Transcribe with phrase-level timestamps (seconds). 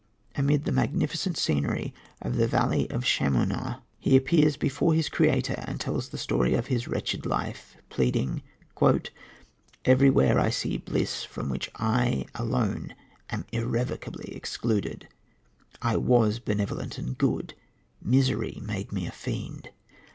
[0.35, 1.93] Amid the magnificent scenery
[2.23, 6.65] of the Valley of Chamounix he appears before his creator, and tells the story of
[6.73, 8.41] his wretched life, pleading:
[9.85, 12.95] "Everywhere I see bliss from which I alone
[13.29, 15.07] am irrevocably excluded.
[15.83, 17.53] I was benevolent and good;
[18.01, 19.69] misery made me a fiend.